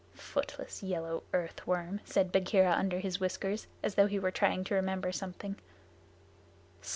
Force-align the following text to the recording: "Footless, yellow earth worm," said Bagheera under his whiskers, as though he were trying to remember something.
"Footless, 0.15 0.81
yellow 0.81 1.21
earth 1.31 1.67
worm," 1.67 2.01
said 2.05 2.31
Bagheera 2.31 2.71
under 2.71 2.97
his 2.97 3.19
whiskers, 3.19 3.67
as 3.83 3.93
though 3.93 4.07
he 4.07 4.17
were 4.17 4.31
trying 4.31 4.63
to 4.63 4.73
remember 4.73 5.11
something. 5.11 5.57